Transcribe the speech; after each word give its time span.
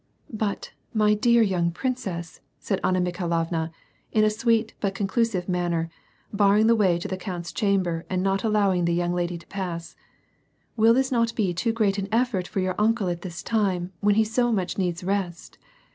*'But, 0.35 0.71
my 0.95 1.13
dear 1.13 1.43
young 1.43 1.69
princess," 1.69 2.39
said 2.57 2.79
Anna 2.83 2.99
Mikhailovna, 2.99 3.69
in 4.11 4.23
a 4.23 4.31
sweet 4.31 4.73
but 4.79 4.95
conclusive 4.95 5.47
manner, 5.47 5.91
barring 6.33 6.65
the 6.65 6.73
way 6.75 6.97
to 6.97 7.07
the 7.07 7.19
count^s 7.19 7.53
chamber 7.53 8.03
and 8.09 8.23
not 8.23 8.43
allowing 8.43 8.85
the 8.85 8.95
young 8.95 9.13
lady 9.13 9.37
to 9.37 9.45
pass," 9.45 9.95
Will 10.75 10.95
this 10.95 11.11
not 11.11 11.35
be 11.35 11.53
too 11.53 11.71
great 11.71 11.99
an 11.99 12.07
effort 12.11 12.47
for 12.47 12.59
your 12.61 12.73
uncle 12.79 13.09
at 13.09 13.21
this 13.21 13.43
time 13.43 13.91
when 13.99 14.15
he 14.15 14.23
so 14.23 14.51
much 14.51 14.75
needs 14.75 15.03
rest 15.03 15.59